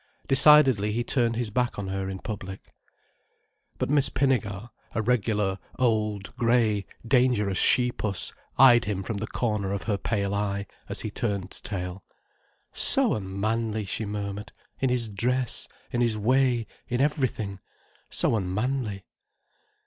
[0.27, 2.73] Decidedly he turned his back on her in public.
[3.77, 9.71] But Miss Pinnegar, a regular old, grey, dangerous she puss, eyed him from the corner
[9.71, 12.03] of her pale eye, as he turned tail.
[12.73, 14.53] "So unmanly!" she murmured.
[14.79, 19.05] "In his dress, in his way, in everything—so unmanly."